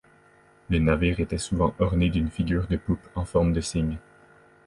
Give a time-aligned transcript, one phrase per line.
[0.71, 3.99] Le navire était souvent orné d’une figure de poupe en forme de cygne.